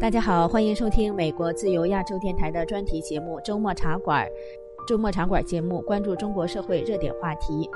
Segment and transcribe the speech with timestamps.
[0.00, 4.24] 大家好，欢迎收听美国自由亚洲电台的专题节目《周末茶馆》。
[4.86, 7.68] 周末茶馆节目关注中国社会热点话题。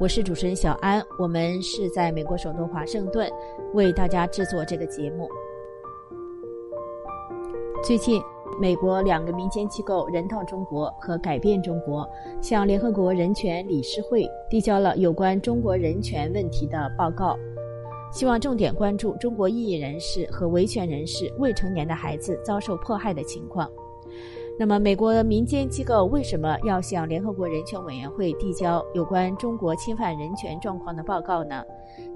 [0.00, 3.30] 我是主持人小安，我们是在美国首都华盛顿
[3.74, 5.28] 为大家制作这个节目。
[7.80, 8.20] 最近，
[8.60, 12.04] 美国两个民间机构“人道中国”和“改变中国”
[12.42, 17.38] 向联合国人权理事会递交了有关中国人权问题的报告。
[18.10, 23.70] 希望重点关注中国异议人士和维权人士未成年的孩子遭受迫害的情况。
[24.58, 31.62] 那么，美国民间机构为什么要向联合国人权委员会递交有关中国侵犯人权状况的报告呢？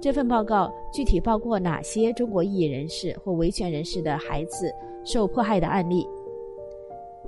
[0.00, 4.72] 这份报告具体包括哪些中国异议人士或维权人士的孩子
[5.04, 6.08] 受迫害的案例？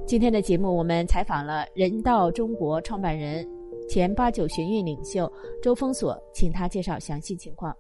[0.07, 3.47] 今天的节目，我们采访了人道中国创办人、
[3.91, 5.31] 前八九学运领袖
[5.63, 7.77] 周峰锁，请他介绍详细情况。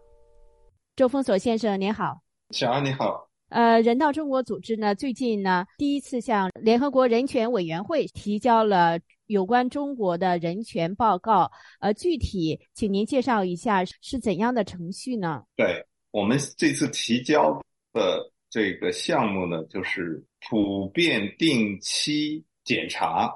[0.94, 2.20] 周峰锁先生，您好，
[2.50, 3.30] 小安你好。
[3.48, 11.50] 呃，人道中国组织呢，最近呢，第一次向联合国人权委员会提交了有关中国的人权报告。
[11.80, 15.42] 呃，具体请您介绍一下是怎样的程序呢？
[15.56, 17.58] 对我们这次提交
[17.94, 23.32] 的这个项目呢，就是普遍定期检查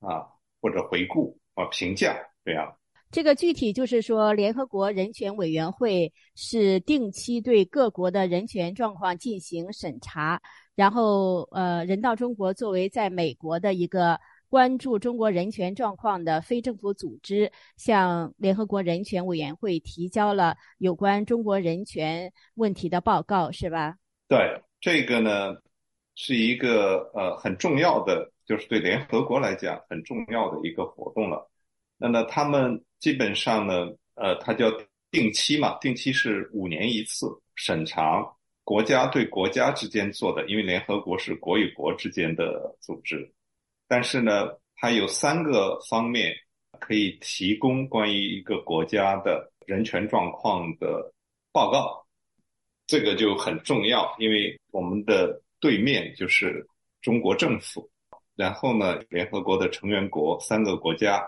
[0.00, 0.28] 啊，
[0.60, 2.76] 或者回顾啊，评价这样。
[3.10, 10.40] 这个具体就是说，联合国人权委员会是定期对各国的人权状况进行审查，
[10.76, 23.96] 然后呃，人道中国作为在美国的一个关注中国人权状况的非政府组织，向联合国人权委员会提交了有关中国人权问题的报告，是吧？
[24.28, 25.56] 对，这个呢
[26.14, 31.49] 是一个呃很重要的，就是对联合国来讲很重要的一个活动了。
[32.00, 32.82] 那么他们。
[33.00, 34.70] 基本上呢，呃，它叫
[35.10, 38.22] 定期嘛，定期是五年一次审查
[38.62, 43.26] 国家对国家之间做的，因为联合国是国与国之间的组织，
[43.88, 46.36] 但是呢，它有三个方面
[46.78, 51.10] 可以提供关于一个国家的人权状况的
[51.52, 52.04] 报告，
[52.86, 56.68] 这个就很重要，因为我们的对面就是
[57.00, 57.88] 中国政府，
[58.36, 61.26] 然后呢，联合国的成员国三个国家。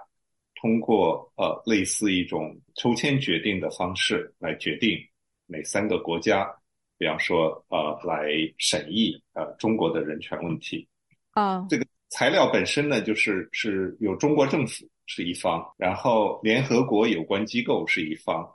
[0.63, 4.97] 通过呃类似一种抽签决定的方式来决定
[5.47, 6.49] 哪三个国家，
[6.97, 8.29] 比方说呃来
[8.59, 10.87] 审议呃中国的人权问题
[11.33, 11.67] 啊。
[11.69, 18.49] 这个材料本身呢，就是是有中国政府是一方，然后联合国有关机构是一方，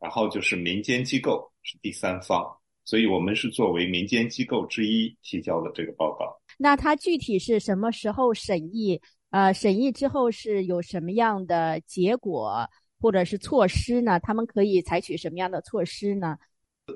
[0.00, 2.42] 然后就是民间机构是第三方。
[2.84, 6.34] 所以我们是作为民间机构之一提交的这个报告。
[6.58, 8.98] 那它具体是什么时候审议？
[9.32, 12.68] 呃，审议之后是有什么样的结果
[13.00, 14.20] 或者是措施呢？
[14.20, 16.36] 他们可以采取什么样的措施呢？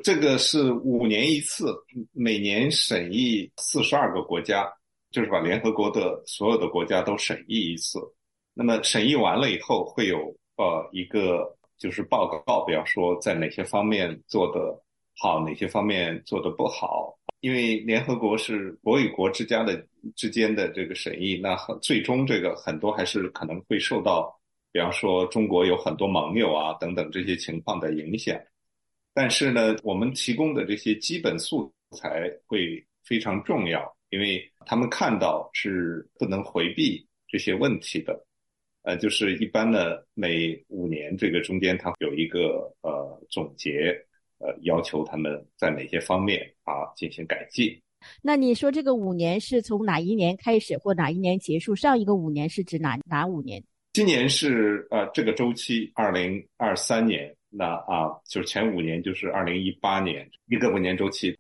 [0.05, 1.75] 这个是五年一次，
[2.13, 4.71] 每年审议四十二个国家，
[5.11, 7.99] 就是把联合国的所有的国家都审议一次。
[8.53, 10.19] 那么审议完了以后，会有
[10.57, 14.79] 呃一个就是报告，报表说在哪些方面做的
[15.17, 17.19] 好，哪些方面做的不好。
[17.41, 24.33] 因为联合国是国与国之间的之间的这个审议，那很最终这个很多还是可能会受到，
[24.73, 28.39] 比方说中国有很多盟友啊等等这些情况的影响。
[29.13, 38.27] 但是呢，我们提供的这些基本素材会非常重要，因为他们看到是不能回避这些问题的。
[38.83, 44.01] 呃，就是一般呢，每五年这个中间它有一个呃总结。
[44.39, 47.75] 呃，要求他们在哪些方面啊进行改进？
[48.23, 51.75] 那你说这个五年是从哪一年开始或哪一年结束？
[51.75, 53.63] 上一个五年是指哪哪五年？
[53.93, 57.35] 今年是呃这个周期，二零二三年。
[57.49, 61.35] 那啊，就是前五年就是二零一八年一个五年周期。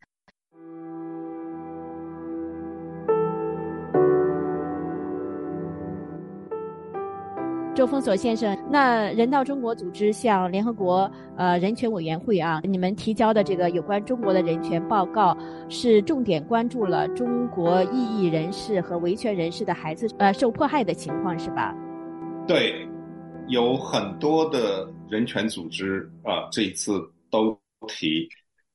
[7.86, 15.38] 周峰锁先生，那人道中国组织向联合国呃人权委员会啊，你们提交的这个有关中国的人权报告，
[15.68, 21.76] 是重点关注了中国异议人士和维权人士的孩子呃受迫害的情况，是吧？
[22.48, 22.74] 对，
[23.46, 27.00] 有很多的人权组织啊，这一次
[27.30, 27.56] 都
[27.86, 28.28] 提，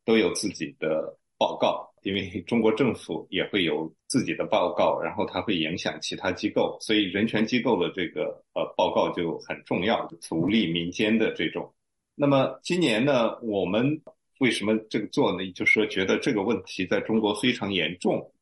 [0.06, 1.91] 都有自己的报告。
[2.02, 11.74] 因为中国政府也会有自己的报告，然后它会影响其他机构，所以人权机构的这个呃报告就很重要，独立民间的这种。
[12.16, 14.02] 那么今年呢，我们
[14.40, 15.52] 为什么这个做呢？
[15.54, 18.34] 就是说觉得这个问题在中国非常严重，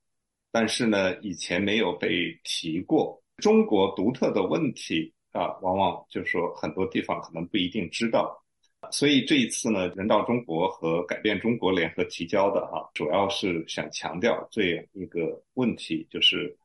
[0.52, 3.22] 但是呢以前没有被提过。
[3.38, 8.44] 中国独特的问题啊，往往就是说很多地方可能不一定知道。
[8.92, 16.58] 所以这一次呢，人道中国和改变中国联合提交的哈，主要是想强调这样一个问题，就是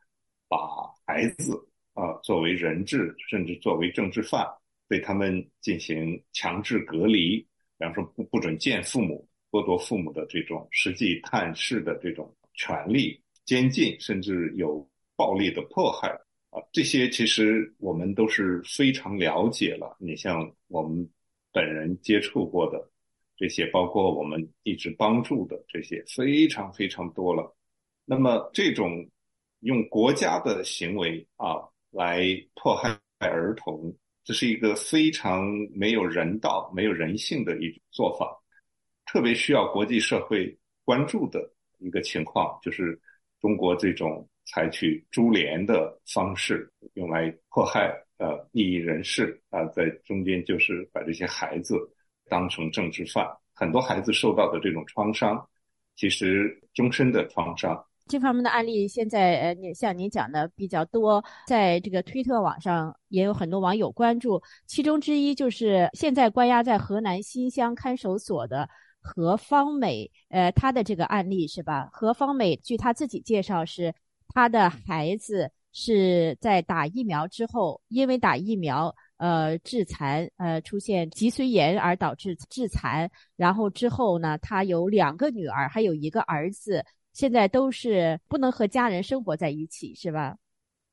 [0.48, 0.56] 把
[1.04, 1.52] 孩子
[1.92, 4.46] 啊作为人质，甚至作为政治犯，
[4.88, 7.38] 对他们进行强制隔离，
[7.78, 16.08] 比方说不不准见父母，剥夺父母的这种实际探视的这种权利，监禁，甚至有暴力的迫害
[16.50, 19.94] 啊，这些其实我们都是非常了解了。
[19.98, 21.06] 你像我们。
[21.54, 22.90] 本人接触过的
[23.36, 27.56] 这些，包括我们一直帮助的这些，非常非常多了。
[28.04, 29.08] 那么，这种
[29.60, 31.54] 用国家的行为啊
[31.90, 38.36] 来迫害儿童，这是一个非常没有人道、没有人性的一种做法，
[39.06, 41.48] 特别需要国际社会关注的
[41.78, 43.00] 一个情况，就是
[43.40, 47.94] 中国这种采取株连的方式用来迫害。
[48.18, 51.76] 呃，异议人士啊，在中间就是把这些孩子
[52.28, 55.44] 当成政治犯，很多孩子受到的这种创伤，
[55.96, 57.84] 其实终身的创伤。
[58.06, 64.40] 这方面的案例现在呃，像您讲的比较多，在这个推特网上也有很多网友关注。
[64.66, 68.68] 其中之一就是现在关押在河南新乡看守所的
[69.00, 71.88] 何芳美，呃，她的这个案例是吧？
[71.92, 73.92] 何芳美据她自己介绍是
[74.28, 75.50] 她的孩子。
[75.76, 83.10] 是在打疫苗之后，因为打疫苗，呃，致残，呃，出现脊髓炎而导致致残。
[83.36, 90.36] 然后之后呢，他有两个女儿，还有一个儿子，现在都是不能和家人生活在一起，是吧？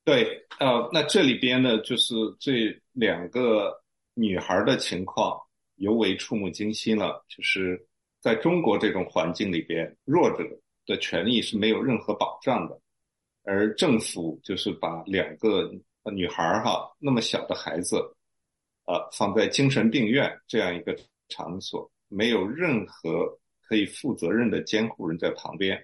[0.04, 3.72] 对，呃，那这里边呢，就是这两个
[4.16, 5.40] 女孩的情况
[5.76, 7.24] 尤为触目惊心了。
[7.30, 7.80] 就是
[8.20, 10.44] 在中国这种环境里边，弱者
[10.88, 12.82] 的权利是没有任何保障的。
[13.44, 15.72] 而政府就是把两个
[16.14, 17.98] 女孩哈那么小的孩子，
[18.86, 20.96] 呃，放在精神病院这样一个
[21.30, 25.84] 场所，没有任何可以负责任的监护人在旁边，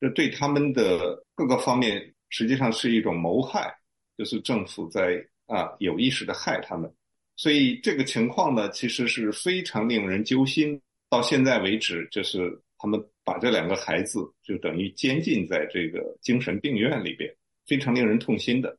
[0.00, 3.70] 这对他们的各个方面实际上是一种谋害，
[4.16, 6.90] 就是政府在啊有意识的害他们，
[7.36, 10.80] 所以这个情况呢，其实是非常令人揪心。
[11.10, 12.98] 到现在为止，就是他们。
[13.28, 17.30] 把这两个孩子就等于监禁在这个精神病院里边，
[17.66, 18.74] 非常令人痛心的。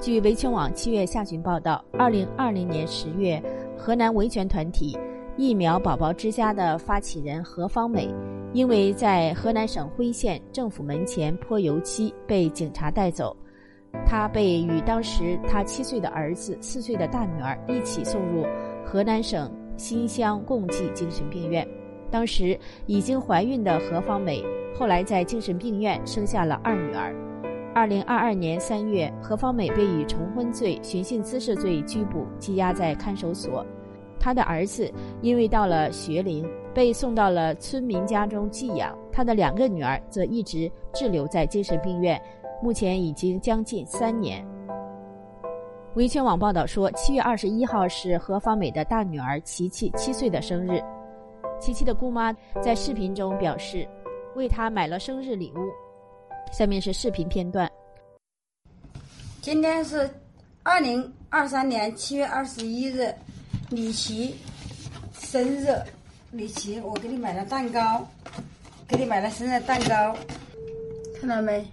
[0.00, 3.38] 据维权网七月下旬报道，二零二零年十月，
[3.76, 4.96] 河南维权团体
[5.36, 8.08] “疫苗宝宝之家”的发起人何芳美。
[8.54, 13.36] 因为在河南省辉县政府门前泼油漆，被警察带走。
[14.06, 18.46] 他被与当时他七岁的儿子、四岁的大女儿一起送入
[18.84, 21.66] 河南省新乡共济精神病院。
[22.12, 22.56] 当时
[22.86, 24.40] 已经怀孕的何芳美，
[24.72, 27.12] 后来在精神病院生下了二女儿。
[27.74, 33.66] 二零二二年三月，何芳美被以重婚罪、寻衅滋事罪拘捕，羁押在看守所。
[34.20, 34.88] 他的儿子
[35.22, 36.48] 因为到了学龄。
[36.74, 42.20] 被送到了村民家中寄养，他的两个女儿则一直滞留在精神病院，
[42.60, 44.44] 目前已经将近三年。
[45.94, 50.82] 维权网报道说，七月二十一号是何芳美的大女儿琪琪七岁的生日，
[51.60, 53.88] 琪琪的姑妈在视频中表示，
[54.34, 55.58] 为她买了生日礼物。
[56.50, 57.70] 下面是视频片段。
[59.40, 60.10] 今天是
[60.64, 63.14] 二零二三年七月二十一日，
[63.70, 64.34] 李琦
[65.12, 65.80] 生日。
[66.34, 68.04] 李琦，我给你买了蛋糕，
[68.88, 70.16] 给你买了生日蛋糕，
[71.20, 71.64] 看到没？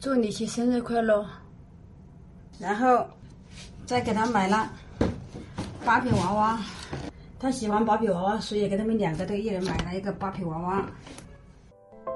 [0.00, 1.26] 祝李琦生日快乐。
[2.58, 3.06] 然后
[3.84, 4.66] 再给他买了
[5.84, 6.58] 芭比娃娃，
[7.38, 10.86] 他喜欢芭比娃娃，所以给他们两个都一人买了一个芭比娃娃。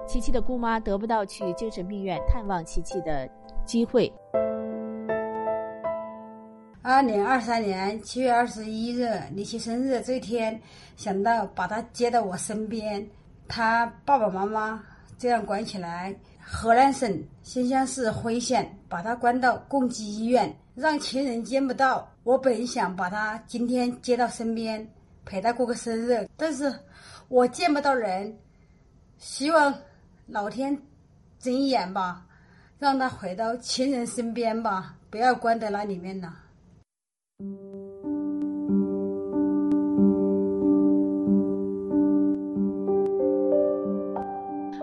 [0.09, 3.29] 琪琪的姑妈得不到去精神病院探望琪琪的
[3.67, 4.11] 机会。
[6.85, 10.61] 二零二三年七月二十一日，李琦生日这天，
[10.97, 13.09] 想到把他接到我身边，
[13.47, 14.83] 他爸爸妈妈
[15.17, 22.11] 这样关起来，河南省新乡市辉县把他关到共济医院，让亲人见不到。
[22.25, 24.85] 我本想把他今天接到身边，
[25.25, 26.75] 陪他过个生日，但是
[27.29, 28.37] 我见不到人，
[29.19, 29.73] 希望
[30.27, 30.77] 老天
[31.39, 32.27] 睁眼吧，
[32.81, 36.41] 让他回到亲人身边吧，不要关在那里面了。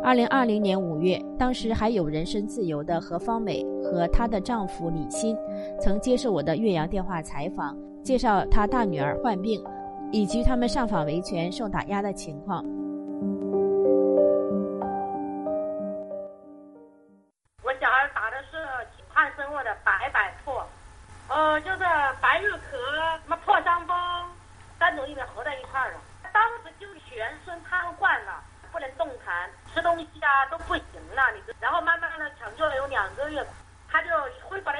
[0.09, 5.37] 二零二零年五月，当时还有人身自由的何芳美和她的丈夫李欣，
[5.79, 9.63] 曾接受我的岳阳电话采访，介绍她大女儿患病，
[10.11, 12.65] 以及他们上访维权受打压的情况。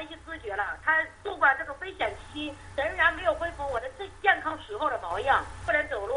[0.00, 0.62] 了一知觉了。
[0.82, 0.92] 他
[1.22, 6.14] 度过这个危险期，仍然没有恢复我的最健康时候的模样，不能走路。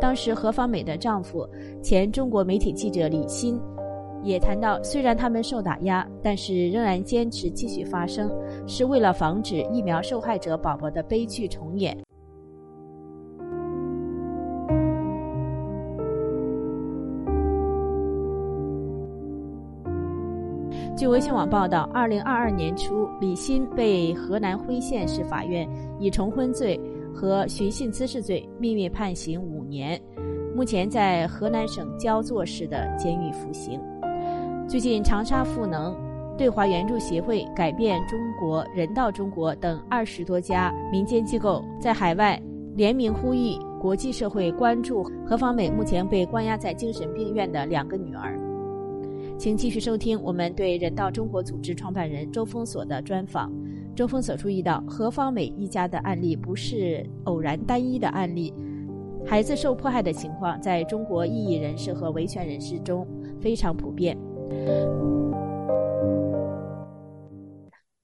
[0.00, 1.48] 当时何芳美的丈夫，
[1.82, 3.58] 前中国媒体记者李欣，
[4.22, 8.30] 也谈到，虽然他们受打压，但是仍然坚持继续发声，
[8.68, 11.96] 是为了防止疫苗受害者宝宝的悲剧重演。
[21.02, 25.68] 据微信网报道，二零二二年初，李欣被河南辉县市法院
[25.98, 26.80] 以重婚罪。
[27.12, 30.00] 和寻衅滋事罪秘密判刑五年，
[30.54, 33.80] 目前在河南省焦作市的监狱服刑。
[34.68, 35.92] 最近，长沙赋能、
[36.38, 42.40] 对华援助协会、改变中国、人道中国等二十多家民间机构在海外
[42.76, 48.38] 联名呼吁国际社会关注何芳美目前被关押在精神病院的两个女儿。
[49.42, 53.52] 请继续收听我们对人道中国组织创办人周峰所的专访。
[53.92, 58.54] 周峰所注意到，何芳美一家的案例不是偶然单一的案例，
[59.26, 63.04] 孩子受迫害的情况在中国异议人士和维权人士中
[63.40, 64.16] 非常普遍。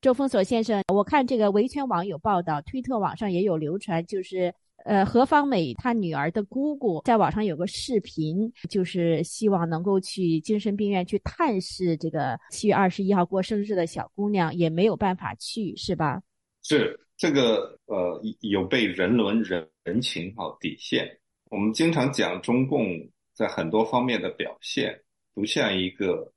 [0.01, 4.53] 周峰所先生，我看这个维权网有报道，推特网上也有流传，就是。
[4.85, 16.23] 呃，何芳美她女儿的姑姑在网上有个视频，就是希望能够去精神病院去探视这个七月二十一号过生日的小姑娘，也没有办法去，是吧？
[16.63, 21.19] 是这个呃，有被人伦人人情哈底线。
[21.51, 22.87] 我们经常讲中共
[23.35, 24.99] 在很多方面的表现
[25.35, 26.33] 不像一个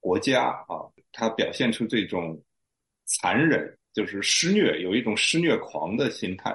[0.00, 2.40] 国家啊，它表现出这种
[3.04, 6.54] 残忍，就是施虐，有一种施虐狂的心态。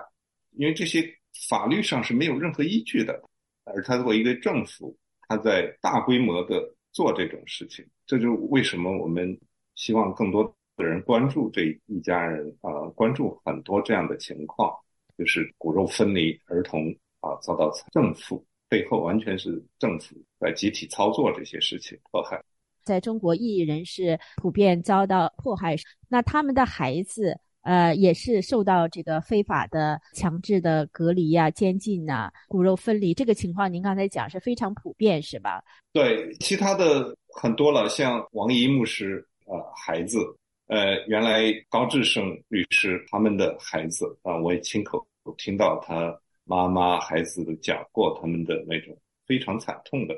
[0.57, 1.07] 因为这些
[1.49, 3.21] 法律上是没有任何依据的，
[3.65, 4.97] 而他作为一个政府，
[5.27, 9.37] 他在大规模的做这种事情，这就为什么我们
[9.75, 10.43] 希望更多
[10.77, 14.73] 的人关注这一家人啊，关注很多这样的情况，
[15.17, 22.41] 就是骨肉分离儿童啊遭到政府背后完全是政府在集体操作这些事情迫害，
[22.83, 25.75] 在中国异议人士普遍遭到迫害，
[26.07, 27.39] 那他们的孩子。
[27.65, 35.63] 呃，也是受到这个非法的强制的隔离呀、监禁呐、骨肉分离这个情况，您刚才讲是非常普遍，是吧？
[35.91, 40.19] 对，其他的很多了，像王怡牧师呃孩子，
[40.67, 45.05] 呃，原来高志胜律师他们的孩子啊，我也亲口
[45.35, 48.95] 听到他妈妈孩子讲过他们的那种
[49.25, 50.15] 非常惨痛的。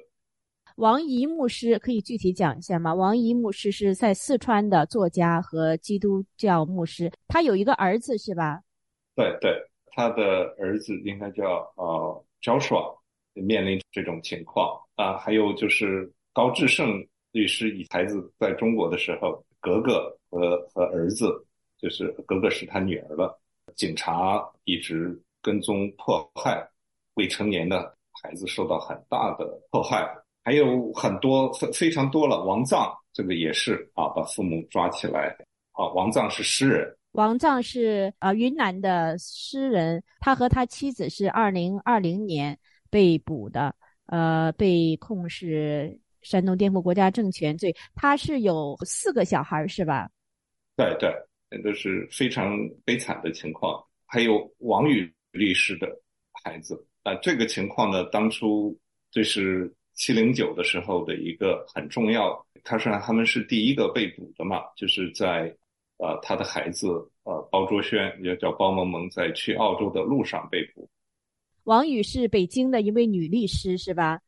[0.78, 2.94] 王怡牧师可以具体讲一下吗？
[2.94, 8.62] 王怡牧师是在四川的作家和基督教牧师，他有一个儿子是吧？
[9.16, 12.96] 对对，他的儿子应该叫呃 Joshua，
[13.34, 15.18] 面临这种情况啊。
[15.18, 21.44] 还有就是高志胜律师，以孩子在中国的时候，格格和和儿子，
[21.80, 23.36] 就是格格是他女儿了，
[23.74, 26.70] 警察一直跟踪迫害
[27.16, 27.92] 未成年的
[28.22, 30.08] 孩子，受到很大的迫害。
[30.48, 35.36] 还有很多非非常多了，王藏这个也是啊，把父母抓起来
[35.74, 35.86] 啊。
[35.90, 42.58] 王藏是诗人，王藏是啊云南的诗人，他和他妻子是二零二零年
[42.90, 43.76] 被捕的，
[44.06, 47.76] 呃，被控是煽动颠覆国家政权罪。
[47.94, 50.10] 他是有四个小孩是吧？
[50.78, 53.84] 对对，都是非常悲惨的情况。
[54.06, 55.90] 还有王宇律师的
[56.42, 58.74] 孩子啊，这个情况呢，当初
[59.12, 59.70] 这是。
[59.98, 65.52] 七零九的时候的一个很重要，他说他们是第一个被捕的嘛，就是在，
[65.98, 66.88] 呃，他的孩子
[67.24, 70.88] 呃包卓轩也叫包萌萌，在去澳洲的路上被捕。
[71.64, 74.22] 王宇是北京的一位女律师是吧？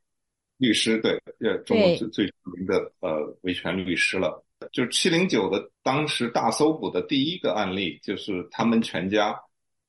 [0.57, 4.43] 律师对，呃，中国最最著名的呃维权律师了。
[4.73, 9.39] 就是七零九的当时大搜捕的第一个案例，就是他们全家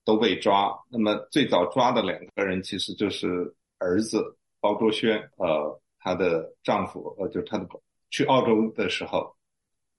[0.05, 0.73] 都被抓。
[0.91, 4.37] 那么最早抓的两个人其实就是儿子。
[4.61, 7.67] 包卓轩，呃，她的丈夫，呃，就是她的
[8.11, 9.35] 去澳洲的时候，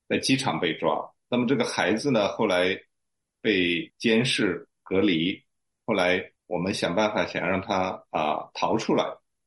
[0.07, 1.11] 在机场被抓。
[1.29, 2.77] 那么这个孩子呢，后来
[3.41, 5.41] 被监视隔离。
[5.85, 9.05] 后来我们想办法想让他啊逃出来，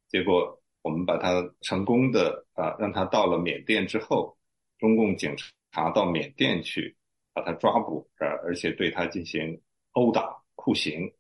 [0.08, 4.36] 结果我们把他成功的啊让他到了缅甸之后，
[4.78, 5.34] 中共警
[5.70, 6.96] 察到缅甸去
[7.32, 9.60] 把他抓捕，呃，而且对他进行
[9.92, 11.12] 殴打酷刑。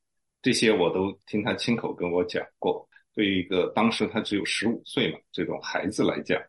[0.42, 2.83] 这些我都听他亲口跟我讲过。
[3.14, 6.40] 对于一个当时他只有十五岁嘛，这种孩子来讲，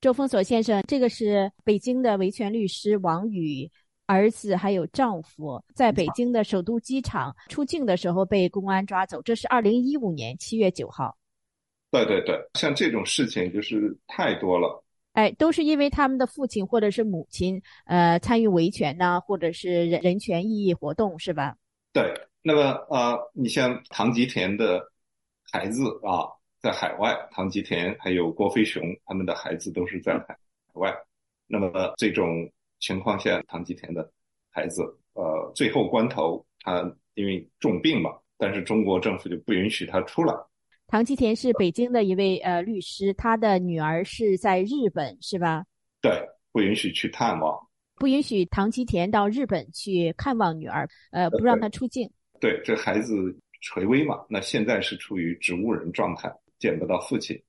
[0.00, 3.70] 周峰锁先生，这个是北京的维权律师王宇
[4.06, 11.16] 儿子还有丈夫在北京的首都机场出境的时候被公安抓走，这是二零一五年七月九号。
[11.90, 14.84] 对对对，像这种事情就是太多了。
[15.12, 21.56] 哎，都是因为他们的父亲或者是母亲，呃，参与维权呐，或者是人人权异议活动，是吧？
[21.92, 24.92] 对，那么呃，你像唐吉田的
[25.52, 26.26] 孩子啊，
[26.60, 30.36] 在海外，唐吉田还有郭飞雄他们的孩子都是在海
[30.74, 30.94] 外。
[31.46, 32.50] 那么这种
[32.80, 34.10] 情况下，唐吉田的
[34.50, 34.82] 孩子，
[35.14, 36.82] 呃，最后关头他
[37.14, 40.34] 因为重病嘛，但是中国政府就不允许他出来。
[40.88, 45.64] 唐吉田是北京的一位呃律师，他的女儿是在日本，是吧？
[46.00, 46.12] 对，
[46.52, 47.58] 不允许去探望，
[47.96, 52.08] 不允许唐吉田到日本去看望女儿，呃，不让他出境。
[52.40, 53.14] 对，这孩子
[53.60, 57.40] 垂危嘛，那现在是处于植物人状态，见不到父亲。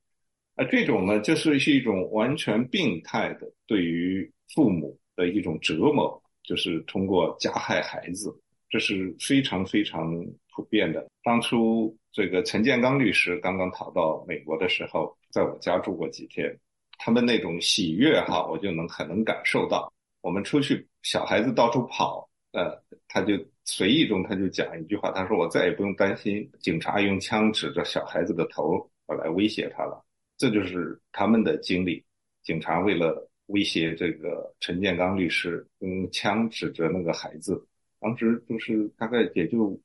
[0.55, 8.33] 啊，这种呢，就是是一种完全病态的对于父母的一种折磨，就是通过加害孩子，
[8.69, 10.13] 这是非常非常
[10.55, 11.07] 普遍的。
[11.23, 11.97] 当初。
[12.13, 16.51] 这个陈建刚律师刚刚逃到美国的时候，在我家住过几天，
[16.97, 19.93] 他们那种喜悦哈，我就能很能感受到。
[20.21, 23.33] 我们出去，小孩子到处跑，呃，他就
[23.65, 30.03] 随意中他就讲一句话，他说：“我再也不用担心警察用枪指着小孩子的头来威胁他了。”
[30.37, 32.03] 这就是他们的经历。
[32.43, 37.67] 警察为了威胁这个陈建刚律师，用枪指着那个孩子，
[37.99, 39.79] 当时就是大概也就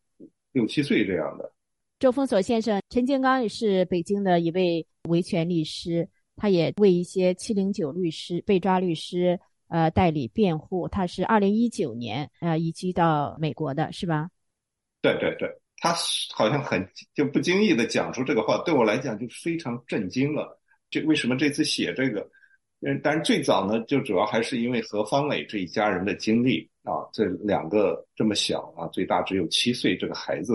[0.53, 1.53] 六七岁这样的。
[1.99, 9.39] 周峰锁先生，陈建刚也是北京的一位维权律师，他也为一些七零九律师、被抓律师
[9.73, 10.87] 呃代理辩护。
[10.87, 14.29] 他是二零一九年呃移居到美国的，是吧？
[15.01, 15.49] 对对对，
[15.79, 15.93] 他
[16.33, 20.61] 好像很就不经意的讲出这个话，对我来讲就非常震惊了。
[20.91, 22.21] 这为什么这次写这个？
[22.83, 30.55] 嗯，但是最早呢，就主要还是因为何方磊这一家人的经历啊，这两个这么小啊，最大只有七岁这个孩子。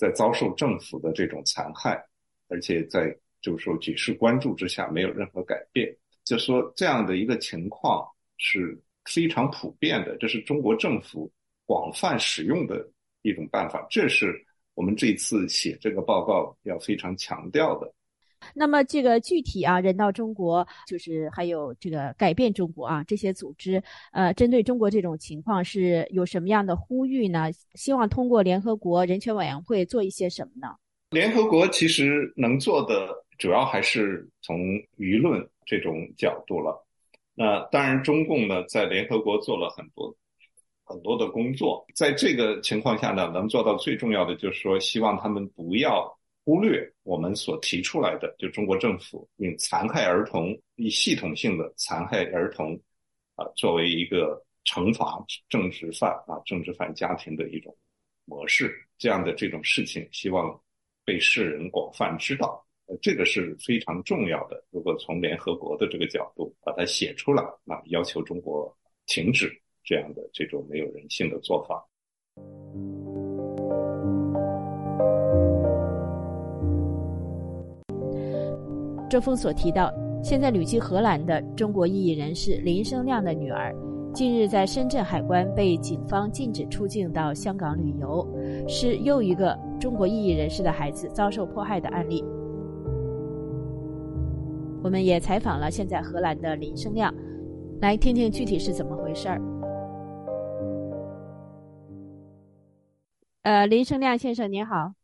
[0.00, 2.02] 在遭受政府的这种残害，
[2.48, 8.08] 而且在就是说举世关注之下没有任何改变，就说这样的一个情况
[8.40, 11.30] 是非常普遍的，这是中国政府
[11.66, 12.84] 广泛使用的
[13.22, 14.34] 一种办法，这是
[14.74, 17.92] 我们这次写这个报告要非常强调的。
[18.54, 27.50] 那么这个具体啊，人道中国就是还有这个改变中国啊，这些组织呃，针对中国这种情况是有什么样的呼吁呢？
[27.74, 30.74] 希望通过联合国人权委员会做一些什么呢？
[31.10, 34.56] 联合国其实能做的主要还是从
[34.96, 36.82] 舆论这种角度了。
[37.40, 40.14] 那当然，中共呢在联合国做了很多
[40.84, 46.14] 很多的工作，在这个情况下呢，能做到最重要的就是说，希望他们不要。
[46.42, 52.74] 忽略我们所提出来的，就中国政府用残害儿童、以系统性的残害儿童，
[53.36, 57.76] 啊，作为一个惩罚政治犯啊、政治犯家庭的一种
[58.24, 60.60] 模式，这样的这种事情，希望
[61.04, 62.66] 被世人广泛知道。
[63.00, 64.62] 这个是非常重要的。
[64.70, 68.74] 如果从联合国的这个角度把它写出来，那，要求中国
[69.06, 69.50] 停止
[69.84, 71.86] 这样的这种没有人性的做法。
[79.08, 83.74] 周峰所提到，现在旅居荷兰的中国异议人士林生亮的女儿，
[84.14, 88.24] 近日在深圳海关被警方禁止出境到香港旅游，
[88.68, 92.24] 是又一个中国异议人士的孩子遭受迫害的案例。
[94.82, 97.14] 我们也采访了现在荷兰的林生亮，
[97.80, 99.40] 来听听具体是怎么回事儿。
[103.42, 104.94] 呃，林生亮先生您好，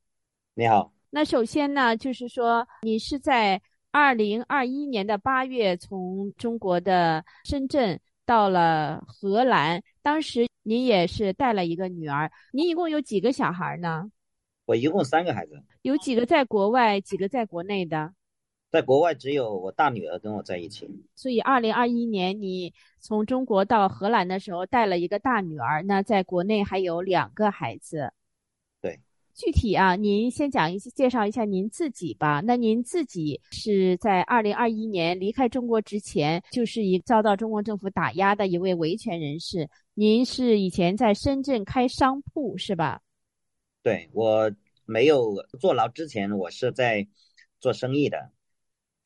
[0.54, 0.92] 你好。
[1.10, 3.60] 那首先呢，就是说你是在。
[3.92, 12.30] 二零二一年的八月，从中国的深圳到了荷兰，当时您也是带了一个女儿。
[12.52, 14.10] 您一共有几个小孩呢？
[14.66, 15.52] 我一共三个孩子。
[15.80, 18.12] 有几个在国外，几个在国内的？
[18.76, 20.86] 在国外只有我大女儿跟我在一起。
[21.14, 28.12] 所以，二零二一年你从中国到荷兰的时候带了一个大女儿，那在国内还有两个孩子。
[28.82, 29.00] 对
[29.34, 32.42] 具体啊，您先讲一介绍一下您自己吧。
[32.44, 39.70] 那您自己是在二零二一年离开中国之前，就是一遭到中国政府打压的一位维权人士。
[39.94, 43.00] 您是以前在深圳开商铺是吧？
[43.82, 44.52] 对，我
[44.84, 47.08] 没有坐牢之前，我是在
[47.58, 48.30] 做生意的，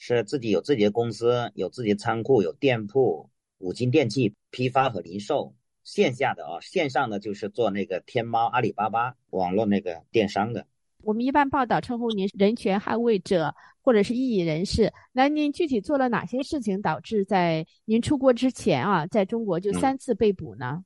[0.02, 5.54] 是自己有自己的公司，有自己的仓库，有店铺，五金电器批发和零售。
[5.84, 10.66] 线下的啊，线上的就是做那个天猫、阿里巴巴网络那个电商的。
[11.02, 14.90] 我们一般报道称呼您人权捍卫者或者是异议人士。
[15.12, 20.82] 那您具体做了哪些事情，导致在您出国之前啊，在中国就三次被捕呢？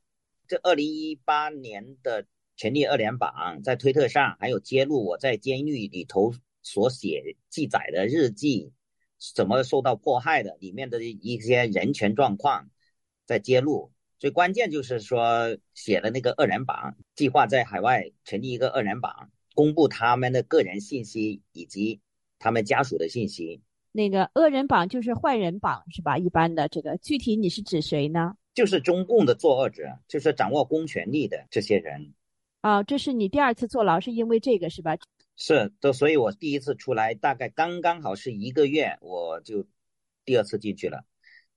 [0.48, 8.72] 这二零一八年的权力二连榜在推特上还有揭露我在监狱里头所写记载的日记，
[9.34, 12.68] 怎么受到迫害的，里面的一些人权状况
[13.26, 13.92] 在揭露。
[14.18, 19.30] 最关键就是说写了那个二人榜，计划在海外成立一个二人榜。
[19.54, 22.00] 公布他们的个人信息以及
[22.40, 23.62] 他们家属的信息。
[23.92, 26.18] 那个恶人榜就是坏人榜是吧？
[26.18, 28.34] 一般的这个具体你是指谁呢？
[28.52, 32.14] 就是中共的作恶者，就是掌握公权力的这些人。
[32.62, 34.96] 啊，这是你第二次坐牢是因为这个是吧？
[35.36, 39.66] 是都，所以我第一次出来大概刚刚好是一个月，我就
[40.24, 41.04] 第二次进去了。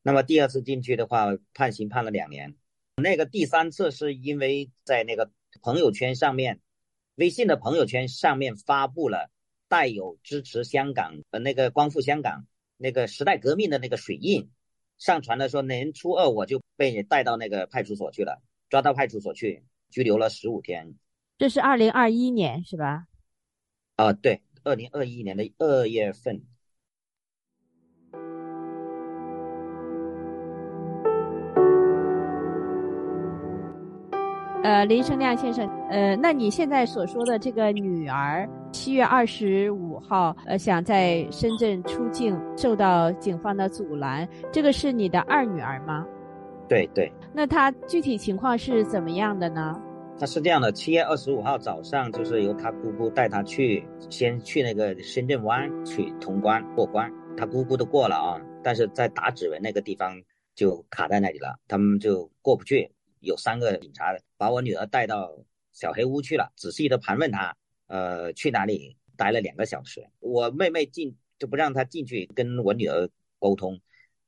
[0.01, 2.55] 那么第二次进去的话，判刑判了两年。
[2.95, 6.59] 那个第三次是因为在那个朋友圈上面。
[7.19, 9.31] 微信的朋友圈上面发布了
[9.67, 12.45] 带有支持香港呃那个光复香港
[12.77, 14.51] 那个时代革命的那个水印，
[14.99, 20.93] 上传的说年初二我就被带到那个派出所去了，抓到派出所去拘留了十五天。
[21.39, 23.07] 这是二零二一年是吧？
[23.97, 26.39] 啊，对，二零二一年的二月份。
[34.63, 46.05] 呃，林生亮先生，呃，那你现在所说的这个女儿，七月二十五号，呃，想在深圳出境，受到警方的阻拦，这个是你的二女儿吗？
[46.69, 47.11] 对对。
[47.33, 49.81] 那她具体情况是怎么样的呢？
[50.19, 60.19] 他是这样的，七月二十五号早上，就是由他姑姑带他去，先去那个深圳湾去通关过关，他姑姑都过了啊，但是在打指纹那个地方
[60.55, 62.91] 就卡在那里了，他们就过不去。
[63.19, 65.37] 有三个警察把我女儿带到
[65.71, 70.09] 小黑屋去了，仔细的盘问她，呃，去哪里待了两个小时。
[70.19, 73.79] 我妹妹进就不让她进去跟我女儿沟通，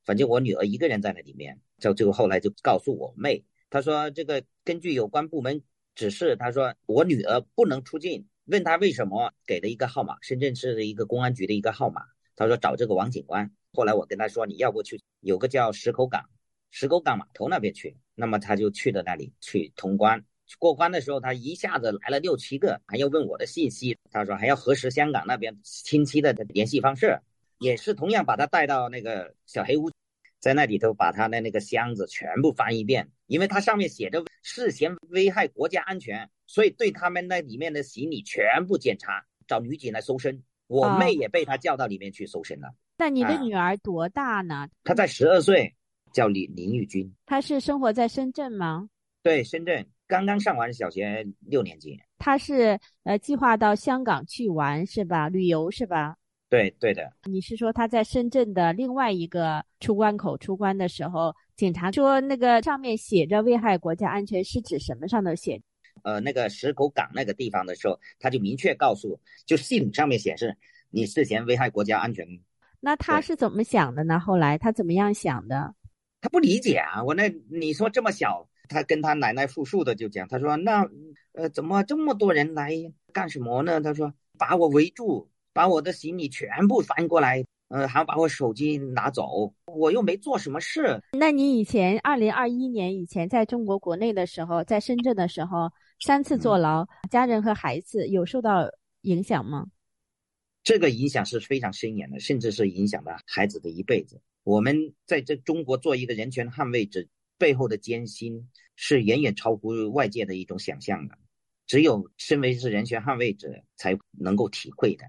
[0.05, 1.59] 反正我女儿一个人在那里面。
[1.79, 5.63] 就就后来就告诉我妹，她说这个根据有关部门
[5.99, 8.25] 只是他说我女儿不能出境。
[8.45, 12.03] 问他为什么，给了一个号码，深圳市的一个公安局的一个号码。
[12.37, 13.51] 他说找这个王警官。
[13.73, 16.23] 后来我跟他说，你要不去有个叫石口港。
[16.71, 20.23] 石口港码头那边去，那么他就去了那里去通关。
[20.57, 23.97] 过关的时候，他一下子来了六七个，还要问我的信息。
[24.09, 27.19] 他说还要核实香港那边亲戚的联系方式，
[27.57, 29.91] 也是同样把他带到那个小黑屋，
[30.39, 40.41] 在那里头把他的那个箱子全部翻一遍，因为他上面写着涉嫌危害国家安全，所以对他们那里面的行李全部检查，找女警来搜身。
[40.67, 42.73] 我妹也被他叫到里面去搜身了。
[42.97, 44.67] 那你的女儿多大呢？
[44.83, 45.75] 她在十二岁。
[46.11, 48.89] 叫林林玉君，她是生活在深圳吗？
[49.21, 51.99] 对，深圳刚刚上完小学六年级。
[52.17, 55.29] 她是呃计划到香港去玩是吧？
[55.29, 56.15] 旅游是吧？
[56.49, 57.13] 对，对的。
[57.25, 65.07] 你是说他在深圳的另外一个出关口出关的时候，警察说那个上面写着危害国家安全是指什么？
[65.07, 65.61] 上头写？
[66.01, 70.57] 呃，那个石口港那个地方的时候，他就明确告诉，就信里上面显示
[70.89, 72.25] 你涉嫌危害国家安全。
[72.79, 74.19] 那他是怎么想的呢？
[74.19, 75.75] 后来他怎么样想的？
[76.21, 77.03] 他不理解啊！
[77.03, 80.89] 我那你说这么小，他跟他奶奶复述的就讲，他说那
[81.33, 82.71] 呃怎么这么多人来
[83.13, 83.79] 干什么呢？
[83.81, 91.01] 他说把我围住，把我的行李全部翻过来，呃还把我手机拿走，我又没做什么事。
[91.13, 98.69] 那你以前二零二一年以前在中国国内的时候，在深圳的时候三次坐牢，家人和孩子有受到
[99.01, 99.67] 影响吗？
[100.63, 104.21] 这个影响是非常深远的，甚至是影响了孩子的一辈子。
[104.43, 107.05] 我们在这中国做一个人权捍卫者，
[107.37, 111.17] 背后的艰辛是远远超乎外界的一种想象的。
[111.65, 115.05] 只有身为是人权捍卫者，才能够体会的。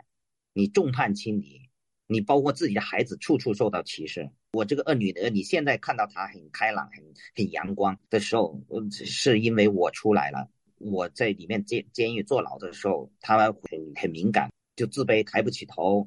[0.61, 1.59] 你众叛亲离，
[2.07, 4.31] 你包括自己的孩子，处处受到歧视。
[4.53, 7.03] 我这个二女儿，你现在看到她很开朗、很
[7.35, 10.51] 很阳光的时候，是因为我出来了。
[10.77, 13.55] 我在里面监监狱坐牢的时候，她很
[13.97, 16.07] 很敏感，就自卑，抬不起头。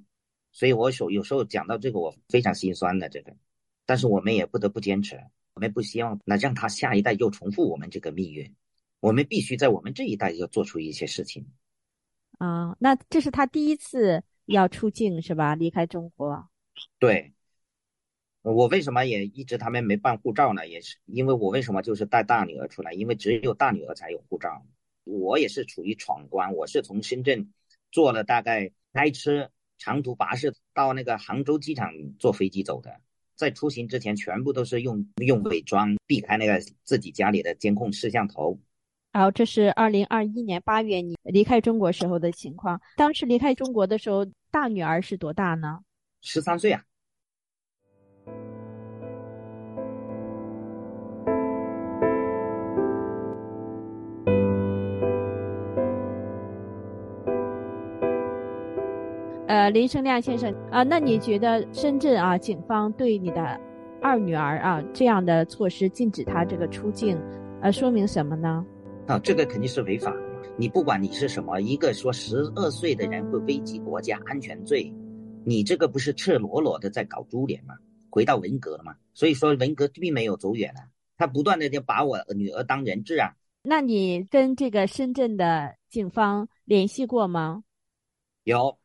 [0.51, 3.35] 所以，我有有时候讲到这个，我非常心酸的这个，
[3.87, 5.19] 但是我们也不得不坚持，
[5.55, 8.53] 我们不希望那让他下一代又重复我们这个命运，
[8.99, 11.43] 我们必须在我们这一代要做出一些事情。
[12.39, 15.55] 啊，那这是他第一次要出境是吧？
[15.55, 16.49] 离开中国。
[16.99, 17.33] 对，
[18.41, 20.67] 我为什么也一直他们没办护照呢？
[20.67, 22.93] 也是因为我为什么就是带大女儿出来？
[22.93, 24.65] 因为只有大女儿才有护照。
[25.03, 27.51] 我也是处于闯关，我是从深圳
[27.91, 29.49] 坐了大概开车。
[29.79, 33.01] 长途跋涉到那个杭州机场坐飞机走的，
[33.35, 38.57] 在出行之前全部都是用用伪装避开那个自己家里的监控摄像头。
[39.15, 42.81] 好，这是二零二一年八月你离开中国时候的情况。
[42.97, 45.81] 当时离开中国的时候，大女儿是多大呢？
[46.21, 46.81] 十三岁啊。
[59.45, 63.61] 呃，林生亮先生啊，那你觉得深圳啊，警方对你的
[64.01, 67.15] 二女儿啊这样的措施，禁止她这个出境，
[67.61, 68.65] 呃，说明什么呢？
[69.05, 70.41] 啊，这个肯定是违法的嘛！
[70.57, 74.89] 你不管你是什么，一个说十二岁的人会危及国家安全罪，
[75.45, 77.75] 你这个不是赤裸裸的在搞株连吗？
[78.09, 78.95] 回到文革了嘛？
[79.13, 80.87] 所以说文革并没有走远啊，
[81.17, 83.35] 他不断的就把我女儿当人质啊。
[83.61, 87.65] 那你跟这个深圳的警方联系过吗？
[88.45, 88.79] 有，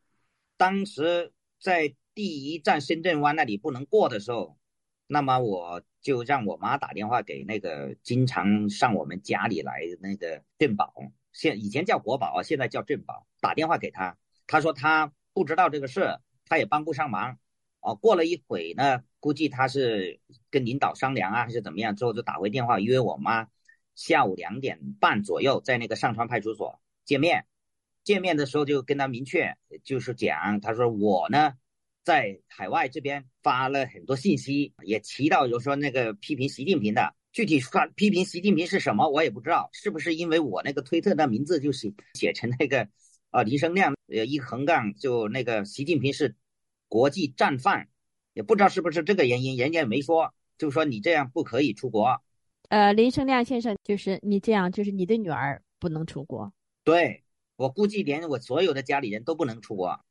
[0.57, 4.57] 当时在第一站深圳湾那里不能过的时候，
[5.09, 5.81] 那么我。
[6.01, 10.93] 就让我妈打电话给那个经常上我们家里来的那个镇宝，
[11.33, 13.27] 现以前叫国宝，现在叫镇宝。
[13.41, 14.17] 打电话给他，
[14.47, 17.37] 他说他不知道这个事，他也帮不上忙。
[17.81, 23.49] 哦，过了一会呢，估计他是跟领导商量啊，还是怎么样，之后就打回电话约我妈
[23.93, 27.45] 下午两点半左右在那个上川派出所见面。
[28.05, 31.55] 见面的时候就跟他明确就是讲，他说我呢。
[32.09, 42.89] 在海外这边发了很多信息，也提到，就是说那个批评习近平的，具体发批评习近平是什么，我也不知道，是不是因为我那个推特的名字就写写成那个，
[43.29, 46.35] 啊林生亮，呃一横杠就那个习近平是
[46.87, 47.89] 国际战犯，
[48.33, 52.23] 也不知道是不是这个原因，人家也没说，就说你这样不可以出国。
[52.69, 56.51] 呃，林生亮先生，就是你这样，就是你的女儿不能出国。
[56.83, 57.23] 对
[57.55, 60.03] 我估计连我所有的家里人都不能出国。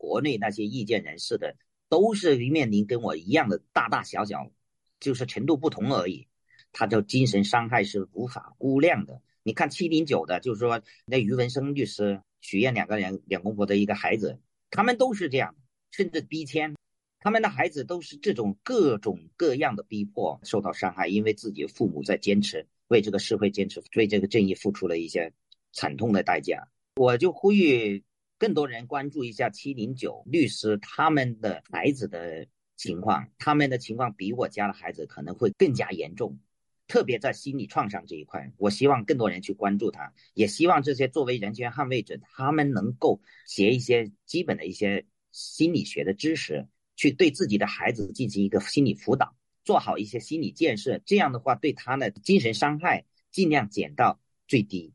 [0.00, 1.56] 国内那些意见人士的，
[1.90, 4.50] 都是面临跟我一样的大大小小，
[4.98, 6.26] 就是程度不同而已。
[6.72, 9.20] 他的精神伤害是无法估量的。
[9.42, 15.54] 你看七零九的，就是说那于文生律师、许燕两个人两公婆的一个孩子，他们都是这样，
[15.90, 16.74] 甚至逼迁，
[17.18, 25.30] 他们的孩子都是这种各种各样的逼迫，受到伤害，因为自己父母在坚持为这个社会坚持，为这个正义付出了一些
[25.74, 26.68] 惨痛的代价。
[26.96, 28.02] 我就呼吁。
[28.40, 36.40] 更多人关注一下七零九律师他们的孩子的情况，他们的情况比我家的孩子可能会更加严重，
[36.88, 38.50] 特别在心理创伤这一块。
[38.56, 50.98] 我希望更多人去关注他，也希望这些作为人权捍卫者，他们能够学一些基本的一些心理学的知识，去对自己的孩子进行一个心理辅导，做好一些心理建设。
[51.04, 54.94] 这样的话，对他的精神伤害尽量减到最低。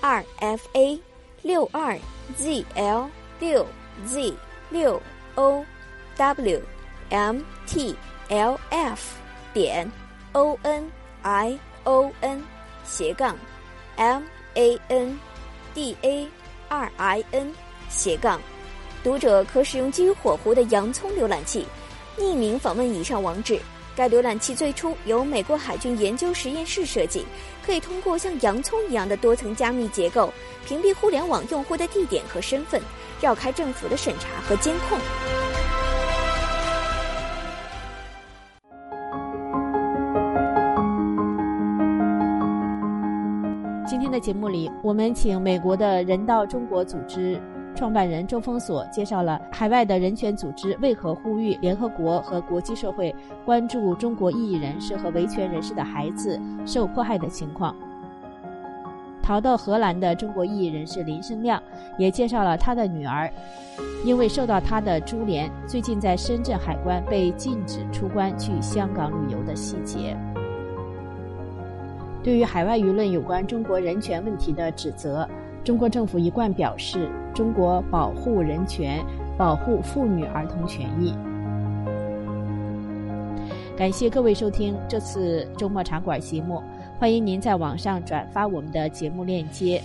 [0.00, 0.98] 二 f a
[1.42, 1.98] 六二
[2.36, 3.08] z l
[3.38, 3.66] 六
[4.06, 4.34] z
[4.70, 5.00] 六
[5.34, 5.64] o
[6.16, 6.62] w
[7.10, 7.94] m t
[8.28, 9.16] l f
[9.52, 9.90] 点
[10.32, 10.90] o n
[11.22, 12.42] i o n
[12.84, 13.36] 斜杠
[13.96, 14.22] m
[14.54, 15.18] a n
[15.74, 16.28] d a
[16.68, 17.52] 二 i n
[17.88, 18.40] 斜杠，
[19.04, 21.66] 读者可使用基于火狐的洋葱浏览器，
[22.16, 23.60] 匿名访问以上网址。
[24.00, 27.22] 该浏览器最初由美国海军研究实验室设计，
[27.62, 30.32] 可以通过像洋葱一样的多层加密结构，
[30.64, 32.80] 屏蔽互联网用户的地点和身份，
[33.20, 34.98] 绕开政府的审查和监控。
[43.86, 47.38] 今天的节目里，我们请美国的人道中国组织。
[47.74, 57.74] 创办人周峰所介绍了海外的人权组织为何呼吁联合国和国际社会关注中国异议人士和维权人士的孩子受迫害的情况。
[59.22, 61.62] 逃到荷兰的中国异议人士林生亮
[61.96, 63.30] 也介绍了他的女儿，
[64.04, 70.16] 因为受到他的株连，最近在深圳海关被禁止出关去香港旅游的细节。
[72.22, 75.26] 对于海外舆论有关中国人权问题的指责。
[75.62, 79.04] 中国政府一贯表示，中国保护人权，
[79.36, 81.14] 保护妇女儿童权益。
[83.76, 86.62] 感谢各位收听这次周末茶馆节目，
[86.98, 89.82] 欢迎您在网上转发我们的节目链接，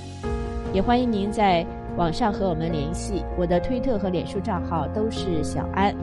[0.73, 1.65] 也欢迎您在
[1.97, 3.23] 网上和我们联系。
[3.37, 5.93] 我的推特和脸书账号都是小安。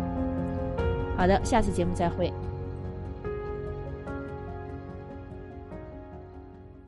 [1.17, 2.33] 好的，下次节目再会。